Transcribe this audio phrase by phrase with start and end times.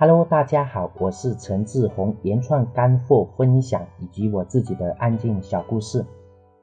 [0.00, 6.06] Hello，大家好，我是陈志宏，原创干货分享以及我自己的安静小故事，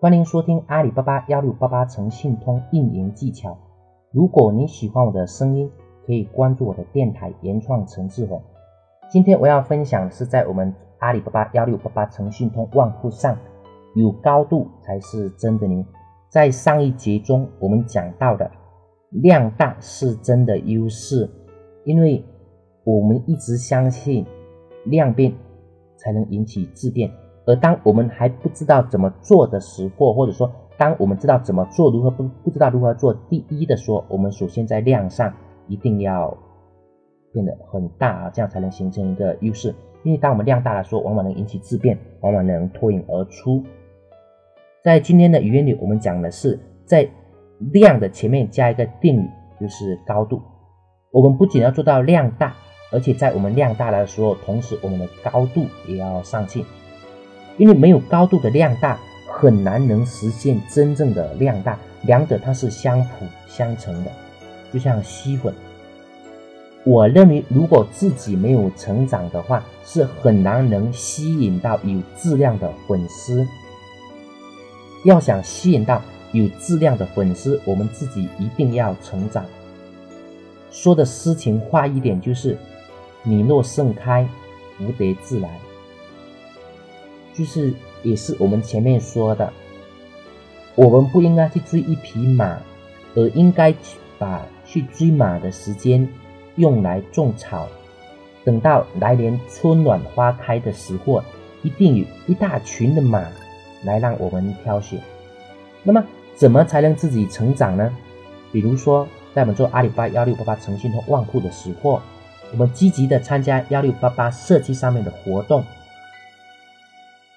[0.00, 3.58] 欢迎收听阿里巴巴幺六八八诚信通运营技巧。
[4.12, 5.68] 如果你喜欢我的声音，
[6.06, 8.40] 可以关注我的电台原创陈志宏。
[9.10, 13.36] 今天我要分享的是在我们阿里巴巴幺六八八诚信通旺铺上，
[13.96, 15.84] 有高度才是真的牛。
[16.30, 18.48] 在上一节中，我们讲到的
[19.10, 21.28] 量大是真的优势，
[21.84, 22.24] 因为。
[22.86, 24.24] 我们一直相信
[24.84, 25.34] 量变
[25.96, 27.10] 才能引起质变，
[27.44, 30.48] 而当我们还不知道怎么做的时候，或者说
[30.78, 35.34] 当我们知道怎么做，如何不不知道如何做，第一的说，我们首先在量上
[35.66, 36.32] 一定要
[37.32, 39.74] 变得很大啊，这样才能形成一个优势。
[40.04, 43.64] 因为当我们量大的时候，往往能引起质变，往往能脱颖而出。
[44.84, 47.10] 在今天的语言里，我们讲的是在
[47.58, 49.28] 量的前面加一个定语，
[49.60, 50.40] 就是高度。
[51.10, 52.54] 我们不仅要做到量大。
[52.92, 56.64] 而且在我们量大的时候，同时我们的高度也要上去，
[57.58, 61.78] 因为没有高度的量大，很难能实现真正的量大。
[62.02, 64.10] 两者它是相辅相成的，
[64.72, 65.52] 就像吸粉。
[66.84, 73.44] 我认为，如果自己没有成长的话，是很难能吸引到有质量的粉丝。
[75.04, 76.00] 要想吸引到
[76.30, 79.44] 有质量的粉丝，我们自己一定要成长。
[80.70, 82.56] 说的诗情画意点就是。
[83.28, 84.24] 你若盛开，
[84.78, 85.50] 福德自来。
[87.34, 87.74] 就是
[88.04, 89.52] 也是我们前面说的，
[90.76, 92.56] 我们不应该去追一匹马，
[93.16, 96.08] 而应该去把去追马的时间
[96.54, 97.66] 用来种草。
[98.44, 101.20] 等到来年春暖花开的时候，
[101.64, 103.26] 一定有一大群的马
[103.82, 105.00] 来让我们挑选。
[105.82, 106.04] 那么，
[106.36, 107.92] 怎么才能自己成长呢？
[108.52, 112.00] 比如说，在我们做阿里巴巴幺六八八诚信通旺铺的时候。
[112.52, 115.64] 我们积极的参加幺六八八社区上面的活动，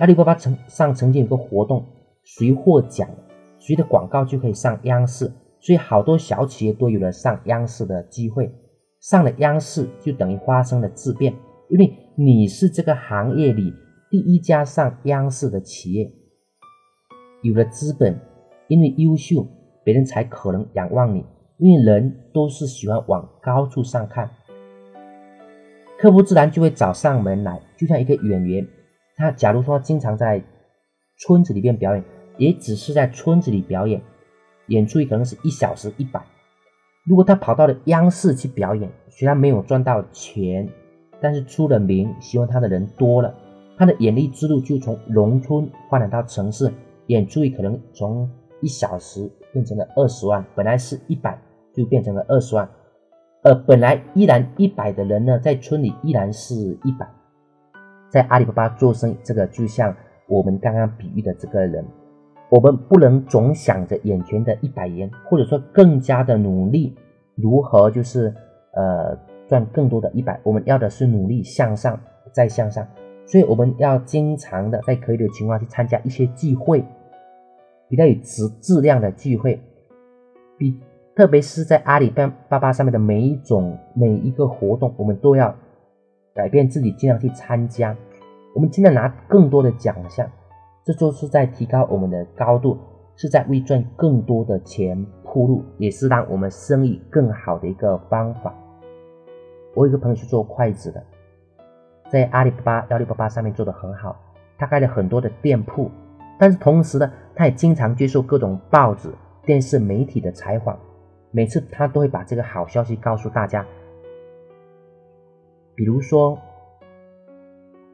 [0.00, 1.84] 幺六八八曾上曾经有个活动，
[2.22, 3.08] 谁获奖，
[3.58, 5.26] 谁的广告就可以上央视，
[5.60, 8.50] 所以好多小企业都有了上央视的机会。
[9.00, 11.34] 上了央视就等于发生了质变，
[11.68, 13.74] 因为你是这个行业里
[14.08, 16.08] 第一家上央视的企业，
[17.42, 18.20] 有了资本，
[18.68, 19.44] 因为优秀，
[19.82, 21.26] 别人才可能仰望你，
[21.58, 24.30] 因为人都是喜欢往高处上看。
[26.02, 28.66] 客户自然就会找上门来，就像一个演员，
[29.14, 30.42] 他假如说经常在
[31.16, 32.04] 村子里边表演，
[32.38, 34.02] 也只是在村子里表演，
[34.66, 36.20] 演出可能是一小时一百。
[37.06, 40.68] 如果他跑到了央视去表演，虽然没有赚到钱，
[41.20, 43.32] 但是出了名，喜欢他的人多了，
[43.78, 46.68] 他的演艺之路就从农村发展到城市，
[47.06, 48.28] 演出可能从
[48.60, 51.40] 一小时变成了二十万，本来是一百
[51.72, 52.68] 就变成了二十万。
[53.42, 56.54] 呃，本来依然一百的人呢，在村里依然是
[56.84, 57.04] 一百，
[58.08, 59.92] 在阿里巴巴做生意，这个就像
[60.28, 61.84] 我们刚刚比喻的这个人，
[62.48, 66.96] 我们不能总想着眼前的一百元，或者说更加的努力，
[67.34, 68.32] 如何就是
[68.74, 71.98] 呃赚更多的一百，我们要的是努力向上
[72.30, 72.86] 再向上，
[73.26, 76.84] 所以我们要经常的在可以的情况去参加一些聚会，
[77.88, 79.60] 比较有质质量的聚会，
[80.56, 80.78] 比。
[81.14, 82.10] 特别是在阿里
[82.48, 85.54] 巴巴上面的每一种每一个活动，我们都要
[86.34, 87.94] 改变自己，尽量去参加。
[88.54, 90.26] 我们尽量拿更多的奖项，
[90.84, 92.78] 这就是在提高我们的高度，
[93.14, 98.54] 是在为赚更多的钱铺路，也是让我们生意更好的一个方法。
[99.74, 101.04] 我有一个朋友是做筷子的，
[102.08, 104.16] 在阿里巴巴幺六八八上面做的很好，
[104.56, 105.90] 他开了很多的店铺，
[106.38, 109.10] 但是同时呢，他也经常接受各种报纸、
[109.44, 110.78] 电视媒体的采访。
[111.34, 113.66] 每次他都会把这个好消息告诉大家，
[115.74, 116.38] 比如说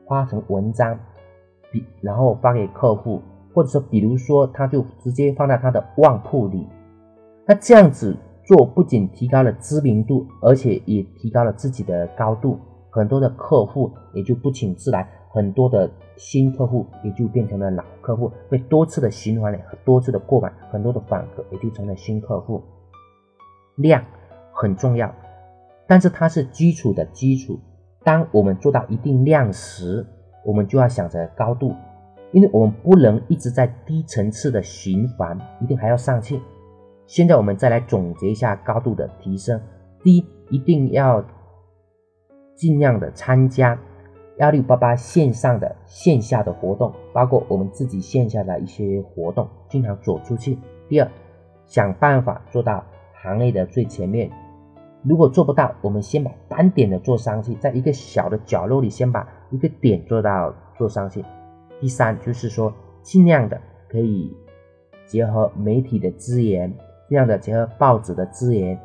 [0.08, 0.98] 发成文章，
[1.70, 3.22] 比然后发给客户，
[3.54, 6.66] 或者说比如说他就直接放在他的旺铺里。
[7.46, 12.58] 那这样子做不仅提高了知名度，而且也提高了自己的高度，
[12.90, 22.60] 很多的客户也就不请自来，很多的新客户也就变成了老客户，被多次的循环了，多次的过买，很多的访客也就成了新客户。
[23.78, 24.04] 量
[24.52, 25.14] 很重要，
[25.86, 27.58] 但是它是基础的基础。
[28.04, 30.06] 当我们做到一定量时，
[30.44, 31.74] 我们就要想着高度，
[32.32, 36.40] 因为我们不能一直在低层次的循环，一定还要上去。
[37.06, 39.60] 现在我们再来总结一下高度的提升：
[40.02, 41.24] 第一，一定要
[42.54, 43.78] 尽量的参加
[44.38, 50.58] 幺六八八线上的线下的活动，包括我们自己线下的一些活动，经常走出去。
[50.88, 51.08] 第二，
[51.66, 52.84] 想办法做到。
[53.28, 54.30] 行业的最前面，
[55.02, 61.24] 如果做不到，我们先把单点的做上去，在一个小的角落里先把一个点做到做上去。
[61.80, 62.72] 第三就是说，
[63.02, 64.34] 尽量的可以
[65.06, 66.70] 结合媒体的资源，
[67.08, 68.78] 尽量的结合报纸的资源，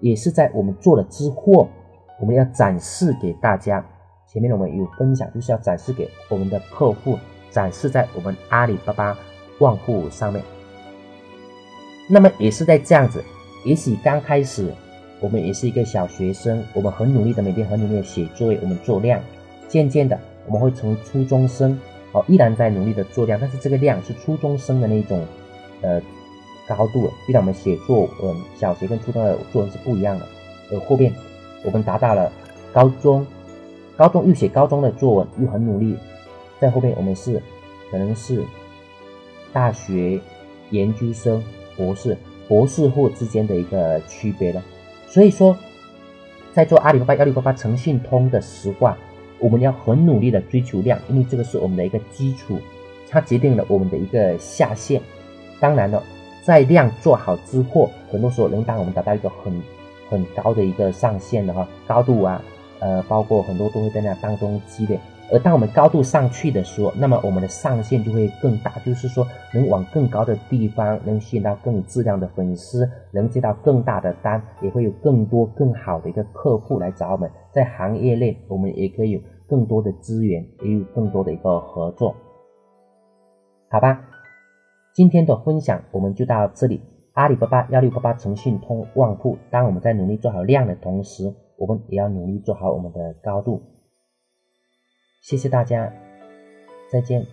[0.00, 1.68] 也是在我们做了之后，
[2.20, 3.84] 我们要展示给大家。
[4.26, 7.18] 前面我们有分享，就是要展示给我们的客户，
[7.50, 9.16] 展示在我们阿里巴巴
[9.58, 10.42] 旺铺上面。
[12.10, 13.22] 那么也是在这样子，
[13.64, 14.72] 也许刚开始
[15.20, 19.20] 我们也是一个小学生，我们很努力的每天很努力的写作业，我们做量，
[19.68, 21.78] 渐渐的我们会成为初中生。
[22.12, 25.22] 哦，依然在努力的做量，但是这个量是初中生的那种，
[25.82, 26.00] 呃，
[26.66, 27.10] 高度。
[27.26, 30.24] 虽然我们写作文，小学跟初中的作文是不一样的。
[30.72, 31.12] 而后边
[31.64, 32.32] 我们达到了
[32.72, 33.26] 高中，
[33.94, 35.96] 高中又写高中的作文，又很努力。
[36.58, 37.42] 在后边我们是
[37.90, 38.42] 可能是
[39.52, 40.18] 大学
[40.70, 41.44] 研究生、
[41.76, 42.16] 博士、
[42.48, 44.62] 博士后之间的一个区别了。
[45.06, 45.56] 所以说，
[46.52, 48.96] 在做阿里巴巴、阿里巴巴诚信通的时话。
[49.40, 52.58] 我们要很努力的追求量，因为这个是我们的一个基础，
[53.08, 55.00] 它决定了我们的一个下限。
[55.60, 56.02] 当然了，
[56.44, 59.62] 在量做好之后，很多时候能当我们达到一个很
[60.10, 62.42] 很高的一个上限的话，高度啊，
[62.80, 64.98] 呃，包括很多东西在那当中积累。
[65.30, 77.30] 而当我们高度上去的时候，那么我们的上限就会更大，就是说能往更高的地方，能吸引到更质量的粉丝，能接到更大的单，也会有更多更好的一个客户来找我们。
[77.52, 82.14] 在行业内，我们也可以有更多的资源，也有更多的一个合作，
[83.70, 84.00] 好吧？
[84.94, 86.80] 今天的分享我们就到这里。
[87.12, 93.60] 阿里巴巴幺六八八诚信通旺铺，当我们在努力做好量的同时，我们也要努力做好我们的高度。
[95.28, 95.92] 谢谢大家，
[96.90, 97.26] 再见。